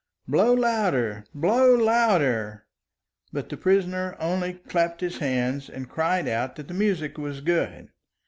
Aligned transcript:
Blow 0.27 0.51
louder! 0.55 1.25
Blow 1.31 1.75
louder!" 1.75 2.65
But 3.31 3.49
the 3.49 3.55
prisoner 3.55 4.17
only 4.19 4.55
clapped 4.55 5.01
his 5.01 5.19
hands, 5.19 5.69
and 5.69 5.87
cried 5.87 6.27
out 6.27 6.55
that 6.55 6.67
the 6.69 6.73
music 6.73 7.19
was 7.19 7.39
good. 7.39 7.91